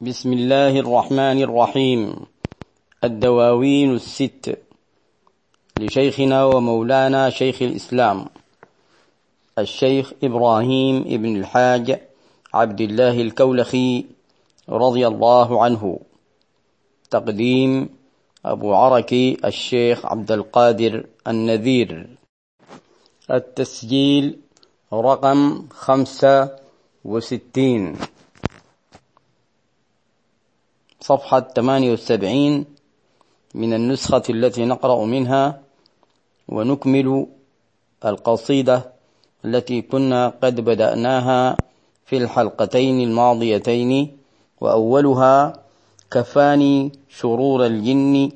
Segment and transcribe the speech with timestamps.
[0.00, 2.14] بسم الله الرحمن الرحيم.
[3.04, 4.58] الدواوين الست
[5.80, 8.26] لشيخنا ومولانا شيخ الإسلام
[9.58, 12.00] الشيخ إبراهيم ابن الحاج
[12.54, 14.04] عبد الله الكولخي
[14.68, 15.98] رضي الله عنه.
[17.10, 17.88] تقديم
[18.46, 22.16] أبو عركي الشيخ عبد القادر النذير.
[23.30, 24.38] التسجيل
[24.92, 26.50] رقم خمسة
[27.04, 27.96] وستين.
[31.00, 32.64] صفحة 78
[33.54, 35.60] من النسخة التي نقرأ منها
[36.48, 37.26] ونكمل
[38.04, 38.92] القصيدة
[39.44, 41.56] التي كنا قد بدأناها
[42.06, 44.18] في الحلقتين الماضيتين
[44.60, 45.52] وأولها
[46.10, 48.32] كفاني شرور الجن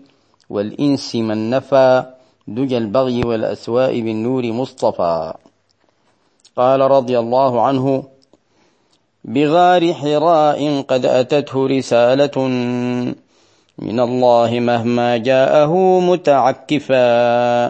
[0.51, 2.05] والإنس من نفى
[2.49, 5.35] دجى البغي والأسواء بالنور مصطفى.
[6.57, 8.05] قال رضي الله عنه
[9.25, 12.39] بغار حراء قد أتته رسالة
[13.79, 17.67] من الله مهما جاءه متعكفا.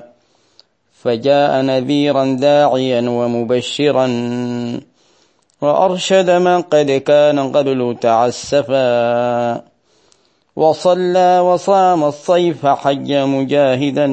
[1.03, 4.07] فجاء نذيرا داعيا ومبشرا
[5.61, 9.63] وأرشد من قد كان قبل تعسفا.
[10.57, 14.07] وصلى وصام الصيف حج مجاهدا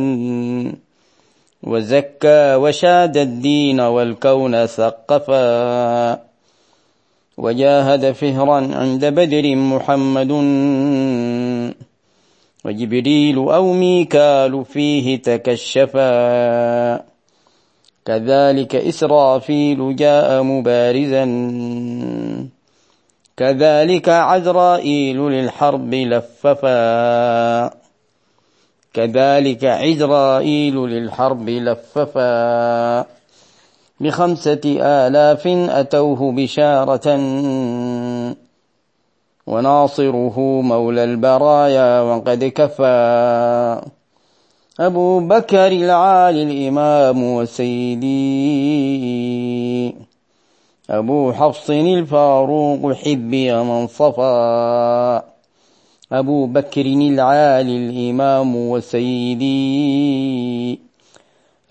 [1.64, 6.28] وزكى وشاد الدين والكون ثقفا.
[7.40, 10.32] وجاهد فهرا عند بدر محمد.
[12.66, 16.95] وجبريل أو ميكال فيه تكشفا.
[18.06, 21.26] كذلك إسرافيل جاء مبارزا.
[23.38, 27.70] كذلك عزرائيل للحرب لففا.
[28.94, 33.19] كذلك عزرائيل للحرب لففا.
[34.00, 37.19] بخمسة آلاف أتوه بشارة.
[39.47, 43.81] وناصره مولى البرايا وقد كفى.
[44.80, 48.10] أبو بكر العالي الإمام وسيدي
[50.89, 55.21] أبو حفص الفاروق حبي من صفى.
[56.11, 59.60] أبو بكر العالي الإمام وسيدي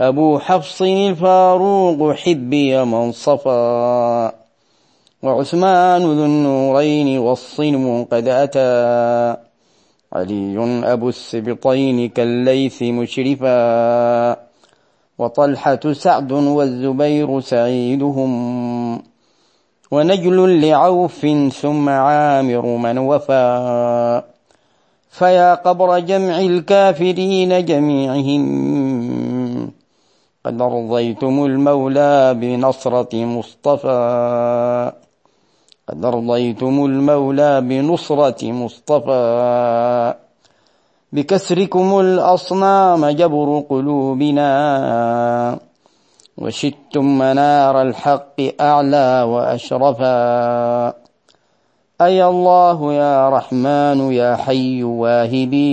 [0.00, 4.30] أبو حفص الفاروق حبي من صفى
[5.22, 9.36] وعثمان ذو النورين والصنم قد أتى
[10.12, 14.36] علي أبو السبطين كالليث مشرفا
[15.18, 18.32] وطلحة سعد والزبير سعيدهم
[19.90, 21.26] ونجل لعوف
[21.60, 24.22] ثم عامر من وفى
[25.10, 29.27] فيا قبر جمع الكافرين جميعهم
[30.48, 34.92] قد رضيتم المولى بنصرة مصطفى.
[35.88, 40.14] قد رضيتم المولى بنصرة مصطفى.
[41.12, 45.58] بكسركم الأصنام جبر قلوبنا.
[46.38, 50.88] وشدتم منار الحق أعلى وأشرفا.
[52.00, 55.68] أي الله يا رحمن يا حي واهبي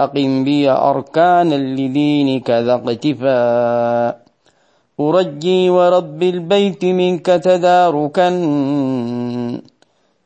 [0.00, 4.26] أقم بي أركانا لدينك ذا اقتفاء.
[5.00, 8.30] أرجي ورب البيت منك تداركا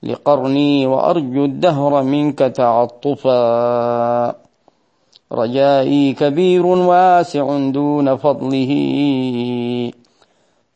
[0.02, 3.40] لقرني وأرجو الدهر منك تعطفا.
[5.32, 8.70] رجائي كبير واسع دون فضله.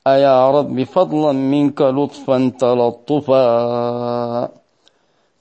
[0.07, 3.45] أيا رب فضلا منك لطفا تلطفا.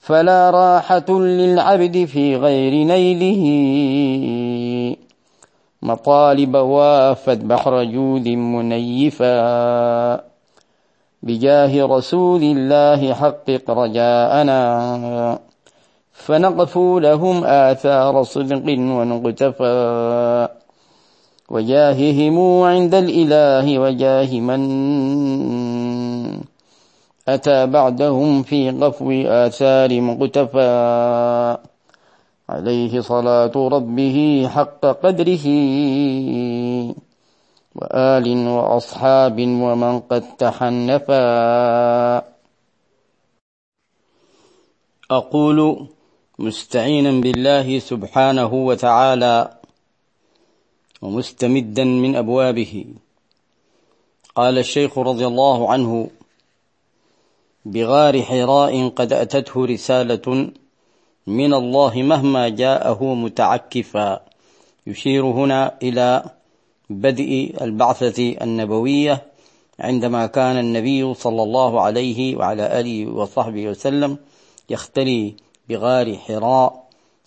[0.04, 3.44] فلا راحة للعبد في غير نيله.
[5.82, 9.34] مطالب وافت بحر جود منيفا.
[11.24, 15.40] بجاه رسول الله حقق رجاءنا.
[16.14, 20.48] فنقفوا لهم آثار صدق ونقتفى.
[21.50, 24.62] وجاههم عند الإله وجاه من
[27.28, 31.58] أتى بعدهم في قفو آثار مقتفى
[32.50, 35.46] عليه صلاة ربه حق قدره
[37.76, 41.24] وآل وأصحاب ومن قد تحنفا.
[45.12, 45.88] أقول
[46.40, 49.58] مستعينا بالله سبحانه وتعالى
[51.02, 52.86] ومستمدا من أبوابه.
[54.36, 56.10] قال الشيخ رضي الله عنه
[57.66, 60.52] بغار حراء قد أتته رسالة
[61.28, 64.20] من الله مهما جاءه متعكفا.
[64.88, 66.24] يشير هنا إلى
[66.90, 69.22] بدء البعثة النبوية
[69.80, 74.18] عندما كان النبي صلى الله عليه وعلى آله وصحبه وسلم
[74.70, 75.36] يختلي
[75.70, 76.84] بغار حراء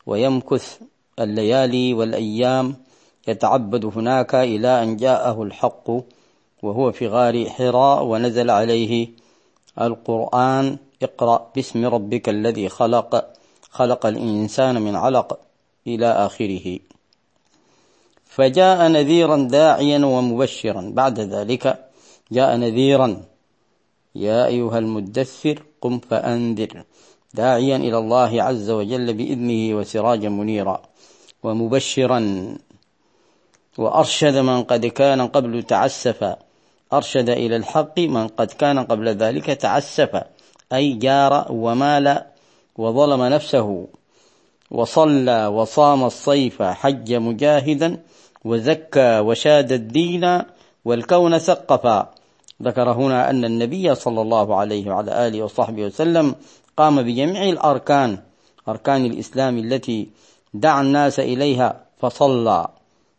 [0.07, 0.79] ويمكث
[1.19, 2.77] الليالي والأيام.
[3.29, 5.91] يتعبد هناك إلى أن جاءه الحق
[6.63, 9.09] وهو في غار حراء ونزل عليه
[9.81, 13.33] القرآن اقرأ باسم ربك الذي خلق
[13.71, 15.39] خلق الإنسان من علق
[15.87, 16.79] إلى آخره.
[18.25, 20.91] فجاء نذيرا داعيا ومبشرا.
[20.95, 21.91] بعد ذلك
[22.33, 23.23] جاء نذيرا.
[24.15, 26.85] يا أيها المدثر قم فأنذر.
[27.35, 30.83] داعيا إلى الله عز وجل بإذنه وسراجا منيرا
[31.43, 32.21] ومبشرا.
[33.79, 36.46] وأرشد من قد كان قبل تعسفا.
[36.93, 40.23] أرشد إلى الحق من قد كان قبل ذلك تعسف
[40.73, 42.23] أي جار ومال
[42.79, 43.87] وظلم نفسه
[44.71, 48.03] وصلى وصام الصيف حج مجاهدا
[48.45, 50.43] وزكى وشاد الدين
[50.85, 52.11] والكون ثقفا
[52.63, 56.35] ذكر هنا أن النبي صلى الله عليه وعلى آله وصحبه وسلم
[56.77, 58.19] قام بجميع الأركان
[58.69, 60.09] أركان الإسلام التي
[60.55, 62.69] دعا الناس إليها فصلى.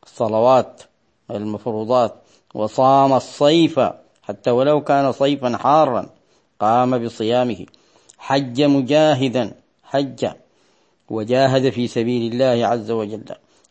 [0.04, 0.82] الصلوات
[1.32, 2.16] المفروضات
[2.54, 3.80] وصام الصيف
[4.24, 6.10] حتى ولو كان صيفا حارا
[6.60, 7.66] قام بصيامه.
[8.18, 9.52] حج مجاهدا
[9.84, 10.28] حج.
[11.10, 13.24] وجاهد في سبيل الله عز وجل.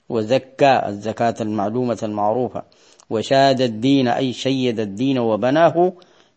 [0.09, 2.63] وزكى الزكاة المعلومة المعروفة.
[3.11, 5.93] وشاد الدين أي شيد الدين وبناه.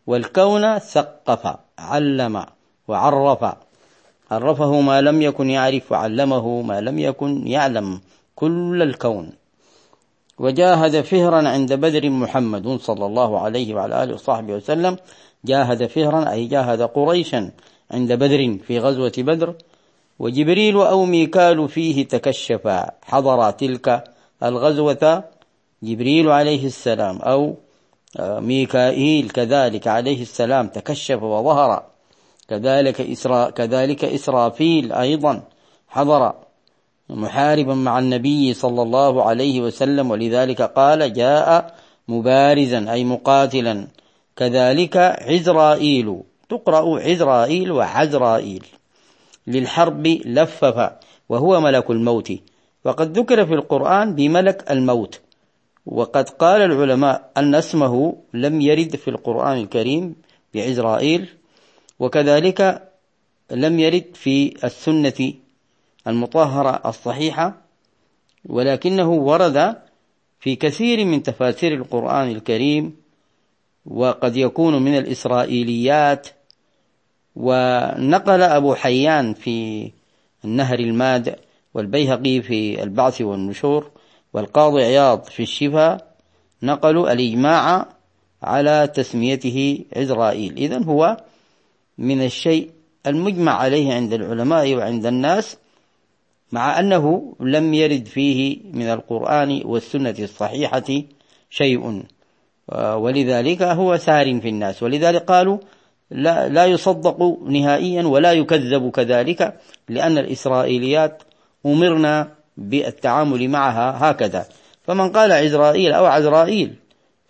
[0.07, 2.45] والكون ثقف علم
[2.87, 3.55] وعرف.
[4.31, 8.01] عرفه ما لم يكن يعرف وعلمه ما لم يكن يعلم.
[8.35, 9.38] كل الكون.
[10.39, 14.97] وجاهد فهرا عند بدر محمد صلى الله عليه وعلى آله وصحبه وسلم.
[15.45, 17.51] جاهد فهرا أي جاهد قريشا
[17.91, 19.55] عند بدر في غزوة بدر.
[20.19, 24.03] وجبريل أو ميكال فيه تكشفا حضر تلك
[24.43, 25.23] الغزوة.
[25.83, 27.55] جبريل عليه السلام أو
[28.19, 31.83] آه، ميكائيل كذلك عليه السلام تكشف وظهر.
[32.49, 35.41] كذلك إسرا كذلك إسرافيل أيضا
[35.87, 36.33] حضر
[37.09, 41.75] محاربا مع النبي صلى الله عليه وسلم ولذلك قال جاء
[42.07, 43.87] مبارزا أي مقاتلا.
[44.35, 48.65] كذلك عزرائيل تقرأ عزرائيل وعزرائيل
[49.47, 50.91] للحرب لفف
[51.29, 52.31] وهو ملك الموت.
[52.85, 55.19] وقد ذكر في القرآن بملك الموت.
[55.85, 60.15] وقد قال العلماء أن اسمه لم يرد في القرآن الكريم
[60.53, 61.29] بعزرائيل.
[61.99, 62.89] وكذلك
[63.51, 65.33] لم يرد في السنة
[66.09, 67.53] المطهرة الصحيحة
[68.45, 69.75] ولكنه ورد
[70.39, 72.95] في كثير من تفاسير القرآن الكريم
[73.85, 76.27] وقد يكون من الإسرائيليات
[77.35, 79.91] ونقل أبو حيان في
[80.45, 81.35] النهر الماد
[81.73, 83.91] والبيهقي في البعث والنشور
[84.33, 86.15] والقاضي عياض في الشفاء
[86.63, 87.87] نقلوا الإجماع
[88.43, 91.17] على تسميته عزرائيل إذا هو
[91.97, 92.71] من الشيء
[93.07, 95.57] المجمع عليه عند العلماء وعند الناس
[96.51, 100.89] مع أنه لم يرد فيه من القرآن والسنة الصحيحة
[101.49, 102.03] شيء.
[102.73, 104.83] ولذلك هو سار في الناس.
[104.83, 105.57] ولذلك قالوا
[106.11, 109.59] لا, لا يصدق نهائيا ولا يكذب كذلك
[109.89, 111.23] لأن الإسرائيليات
[111.65, 114.45] أمرنا بالتعامل معها هكذا.
[114.83, 116.75] فمن قال عزرائيل أو عزرائيل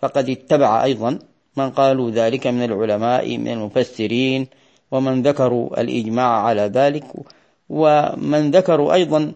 [0.00, 1.18] فقد اتبع أيضا.
[1.56, 4.46] من قالوا ذلك من العلماء من المفسرين
[4.90, 7.04] ومن ذكروا الإجماع على ذلك.
[7.70, 9.32] ومن ذكروا أيضا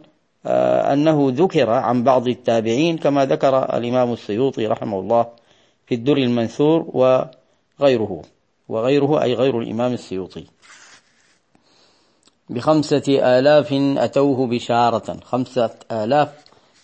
[0.46, 5.26] آه، أنه ذكر عن بعض التابعين كما ذكر الإمام السيوطي رحمه الله
[5.86, 8.22] في الدر المنثور وغيره
[8.68, 10.44] وغيره أي غير الإمام السيوطي.
[12.50, 16.28] بخمسة آلاف أتوه بشارة خمسة آلاف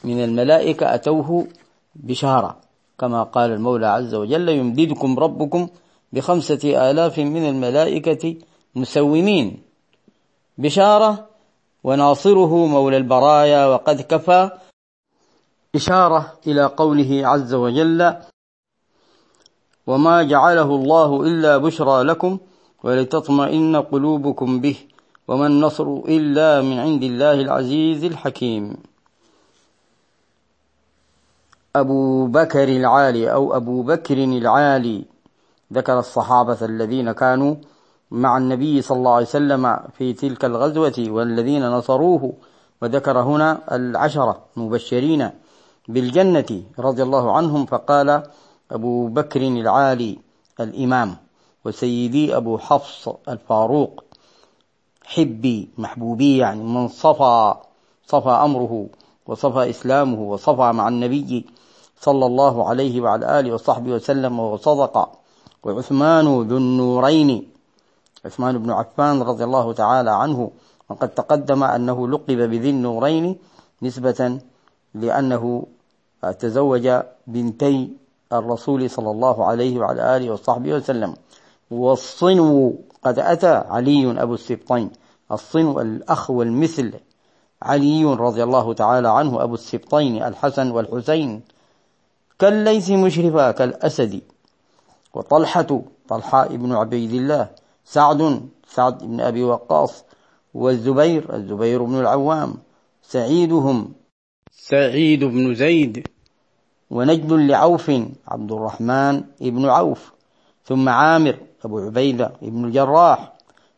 [0.05, 1.47] من الملائكة أتوه
[1.95, 2.57] بشارة
[2.99, 5.69] كما قال المولى عز وجل يمددكم ربكم
[6.13, 8.37] بخمسة آلاف من الملائكة
[8.75, 9.63] مسومين.
[10.59, 11.30] بشارة
[11.85, 14.51] وناصره مولى البرايا وقد كفى
[15.75, 18.15] إشارة إلى قوله عز وجل
[19.87, 22.39] وما جعله الله إلا بشرى لكم
[22.85, 24.77] ولتطمئن قلوبكم به
[25.29, 28.77] وما النصر إلا من عند الله العزيز الحكيم.
[31.77, 35.05] أبو بكر العالي أو أبو بكر العالي
[35.73, 37.55] ذكر الصحابة الذين كانوا
[38.11, 42.33] مع النبي صلى الله عليه وسلم في تلك الغزوة والذين نصروه.
[42.83, 45.31] وذكر هنا العشرة مبشرين
[45.89, 48.23] بالجنة رضي الله عنهم فقال
[48.71, 50.19] أبو بكر العالي
[50.61, 51.17] الإمام
[51.65, 54.05] وسيدي أبو حفص الفاروق
[55.05, 57.55] حبي محبوبي يعني من صفى
[58.07, 58.87] صفى أمره
[59.27, 61.47] وصفى إسلامه وصفى مع النبي
[62.01, 65.09] صلى الله عليه وعلى آله وصحبه وسلم وصدق.
[65.65, 67.49] وعثمان ذو النورين
[68.25, 70.51] عثمان بن عفان رضي الله تعالى عنه
[70.89, 73.37] وقد تقدم أنه لقب بذي النورين
[73.83, 74.39] نسبة
[74.95, 75.67] لأنه
[76.39, 76.91] تزوج
[77.27, 77.91] بنتي
[78.33, 81.15] الرسول صلى الله عليه وعلى آله وصحبه وسلم.
[81.71, 84.91] والصنو قد أتى علي أبو السبطين.
[85.33, 86.95] الصنو الأخ والمثل
[87.63, 91.43] علي رضي الله تعالى عنه أبو السبطين الحسن والحسين.
[92.39, 94.21] كالليث مشرفا كالأسد.
[95.15, 97.49] وطلحة طلحة ابن عبيد الله.
[97.91, 100.05] سعد سعد بن أبي وقاص
[100.55, 102.55] والزبير الزبير بن العوام
[103.03, 103.93] سعيدهم.
[104.53, 106.07] سعيد بن زيد.
[106.91, 107.91] ونجد لعوف
[108.29, 110.13] عبد الرحمن بن عوف
[110.65, 113.33] ثم عامر أبو عبيدة بن الجراح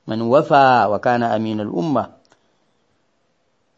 [0.06, 2.08] من وفى وكان أمين الأمة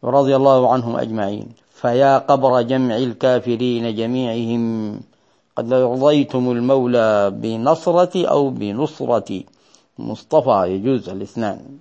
[0.03, 1.47] رضي الله عنهم أجمعين.
[1.69, 4.63] فيا قبر جمع الكافرين جميعهم
[5.55, 9.43] قد رضيتم المولى بنصرة أو بنصرة
[9.99, 11.77] مصطفى يجوز الاثنان.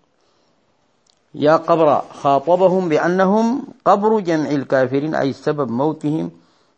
[1.34, 6.30] يا قبر خاطبهم بأنهم قبر جمع الكافرين أي سبب موتهم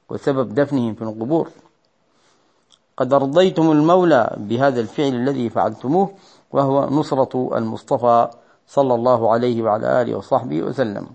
[0.09, 1.51] وسبب دفنهم في القبور.
[2.97, 6.11] قد رضيتم المولى بهذا الفعل الذي فعلتموه
[6.53, 8.29] وهو نصرة المصطفى
[8.69, 11.07] صلى الله عليه وعلى آله وصحبه وسلم.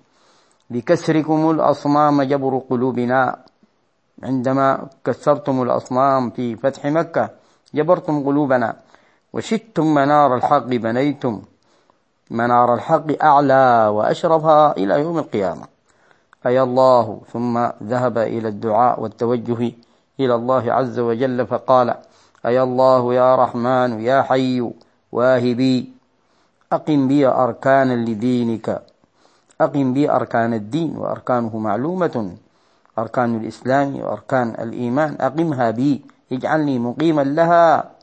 [0.70, 3.40] بكسركم الأصنام جبر قلوبنا.
[4.24, 7.30] عندما كسرتم الأصنام في فتح مكة
[7.74, 8.76] جبرتم قلوبنا.
[9.34, 11.42] وشدتم منار الحق بنيتم.
[12.32, 15.66] منار الحق أعلى وأشرفها إلى يوم القيامة.
[16.46, 17.22] أي الله.
[17.34, 19.72] ثم ذهب إلى الدعاء والتوجه
[20.20, 21.96] إلى الله عز وجل فقال
[22.46, 24.72] أي الله يا رحمن يا حي
[25.12, 25.94] واهبي.
[26.72, 28.82] أقم بي أركانا لدينك.
[29.62, 32.36] أقم بي أركان الدين وأركانه معلومة.
[33.00, 35.18] أركان الإسلام وأركان الإيمان.
[35.20, 36.02] أقمها بي.
[36.32, 38.01] اجعلني مقيما لها.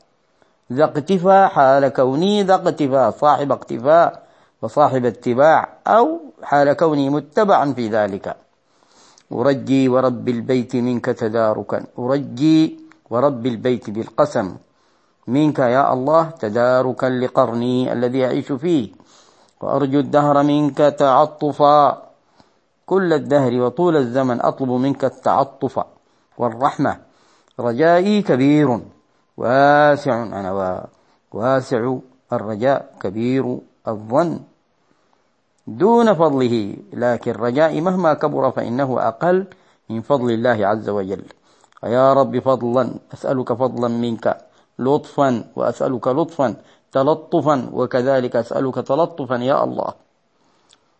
[0.73, 4.23] ذا اقتفاء حال كوني ذا اقتفاء صاحب اقتفاء
[4.61, 8.35] وصاحب اتباع أو حال كوني متبعا في ذلك.
[9.31, 11.85] أرجي ورب البيت منك تداركا.
[11.99, 14.55] أرجي ورب البيت بالقسم.
[15.27, 18.91] منك يا الله تداركا لقرني الذي أعيش فيه.
[19.61, 22.03] وأرجو الدهر منك تعطفا.
[22.85, 25.79] كل الدهر وطول الزمن أطلب منك التعطف
[26.37, 26.97] والرحمة.
[27.59, 28.79] رجائي كبير.
[29.39, 30.51] واسع أنا
[31.31, 31.81] واسع
[32.33, 34.39] الرجاء كبير الظن.
[35.67, 39.45] دون فضله لكن رجائي مهما كبر فإنه أقل
[39.89, 41.23] من فضل الله عز وجل.
[41.83, 44.37] يا رب فضلا أسألك فضلا منك
[44.79, 46.55] لطفا وأسألك لطفا
[46.91, 49.91] تلطفا وكذلك أسألك تلطفا يا الله.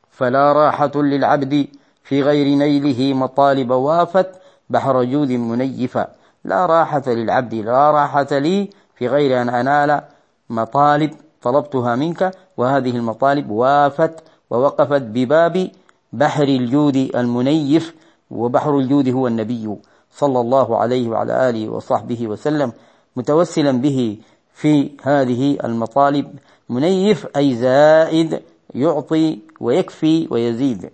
[0.09, 1.67] فلا راحة للعبد
[2.03, 4.29] في غير نيله مطالب وافت
[4.69, 6.18] بحر جود منيفا
[6.49, 10.01] لا راحة للعبد لا راحة لي في غير أن أنال
[10.49, 15.71] مطالب طلبتها منك وهذه المطالب وافت ووقفت بباب
[16.13, 17.95] بحر الجود المنيف
[18.31, 19.75] وبحر الجود هو النبي
[20.11, 22.71] صلى الله عليه وعلى آله وصحبه وسلم
[23.15, 24.17] متوسلا به
[24.53, 26.35] في هذه المطالب.
[26.69, 28.41] منيف أي زائد
[28.75, 30.89] يعطي ويكفي ويزيد.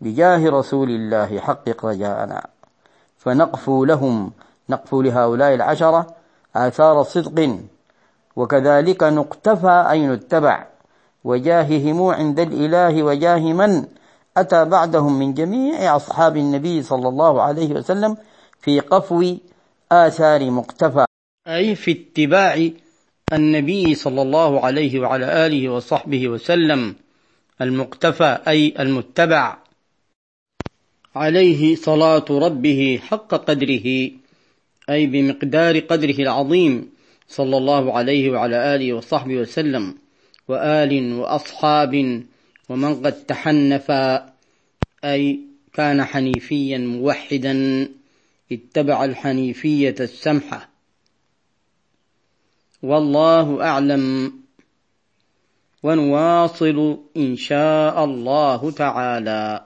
[0.00, 2.46] بجاه رسول الله حقق رجاءنا
[3.18, 4.30] فنقفو لهم
[4.70, 6.06] نقفو لهؤلاء العشرة
[6.56, 7.58] آثار صدق
[8.36, 10.66] وكذلك نقتفى أي نتبع
[11.24, 13.84] وجاههم عند الإله وجاه من
[14.36, 18.16] أتى بعدهم من جميع أصحاب النبي صلى الله عليه وسلم
[18.60, 19.36] في قفو
[19.92, 21.04] آثار مقتفى.
[21.48, 22.70] أي في اتباع
[23.32, 26.94] النبي صلى الله عليه وعلى آله وصحبه وسلم
[27.60, 29.58] المقتفى أي المتبع
[31.16, 34.10] عليه صلاة ربه حق قدره.
[34.90, 36.90] أي بمقدار قدره العظيم
[37.28, 39.94] صلى الله عليه وعلى آله وصحبه وسلم
[40.48, 42.22] وآل وأصحاب
[42.68, 43.90] ومن قد تحنف
[45.04, 45.40] أي
[45.72, 47.88] كان حنيفيا موحدا
[48.52, 50.68] اتبع الحنيفية السمحة.
[52.82, 54.32] والله أعلم.
[55.82, 59.56] ونواصل إن شاء الله تعالى.